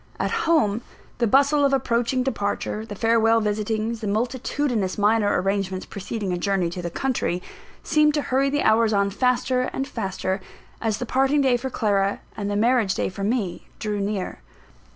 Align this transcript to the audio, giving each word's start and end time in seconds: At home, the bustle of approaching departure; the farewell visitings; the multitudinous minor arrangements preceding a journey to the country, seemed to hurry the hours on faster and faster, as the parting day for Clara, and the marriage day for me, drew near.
At 0.19 0.31
home, 0.49 0.81
the 1.19 1.27
bustle 1.27 1.63
of 1.63 1.73
approaching 1.73 2.23
departure; 2.23 2.87
the 2.87 2.95
farewell 2.95 3.39
visitings; 3.39 3.99
the 4.01 4.07
multitudinous 4.07 4.97
minor 4.97 5.39
arrangements 5.39 5.85
preceding 5.85 6.33
a 6.33 6.39
journey 6.39 6.71
to 6.71 6.81
the 6.81 6.89
country, 6.89 7.39
seemed 7.83 8.15
to 8.15 8.23
hurry 8.23 8.49
the 8.49 8.63
hours 8.63 8.93
on 8.93 9.11
faster 9.11 9.69
and 9.73 9.87
faster, 9.87 10.41
as 10.81 10.97
the 10.97 11.05
parting 11.05 11.41
day 11.41 11.55
for 11.55 11.69
Clara, 11.69 12.19
and 12.35 12.49
the 12.49 12.55
marriage 12.55 12.95
day 12.95 13.09
for 13.09 13.23
me, 13.23 13.67
drew 13.77 13.99
near. 13.99 14.39